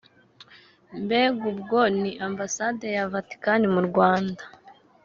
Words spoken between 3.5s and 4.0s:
mu